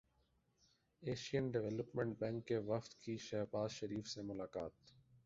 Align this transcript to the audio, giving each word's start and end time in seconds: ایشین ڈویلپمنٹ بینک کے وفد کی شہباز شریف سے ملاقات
ایشین 1.03 1.49
ڈویلپمنٹ 1.51 2.17
بینک 2.19 2.47
کے 2.47 2.57
وفد 2.67 2.93
کی 3.01 3.17
شہباز 3.19 3.71
شریف 3.71 4.07
سے 4.07 4.21
ملاقات 4.23 4.73